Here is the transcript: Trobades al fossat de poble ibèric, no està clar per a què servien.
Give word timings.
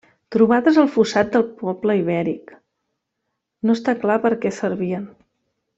Trobades 0.35 0.79
al 0.83 0.87
fossat 0.95 1.29
de 1.35 1.41
poble 1.59 1.97
ibèric, 2.01 2.55
no 3.69 3.79
està 3.79 3.99
clar 4.05 4.21
per 4.25 4.37
a 4.37 4.43
què 4.47 4.55
servien. 4.63 5.07